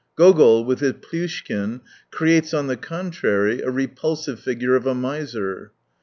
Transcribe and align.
Gogol, 0.15 0.65
with 0.65 0.79
his 0.79 0.93
Plyushkin, 0.93 1.81
creates 2.09 2.55
on 2.55 2.65
the 2.65 2.75
contrary 2.75 3.61
a 3.61 3.69
repulsive 3.69 4.39
figure 4.39 4.73
of 4.75 4.87
a 4.87 4.95
miser. 4.95 5.73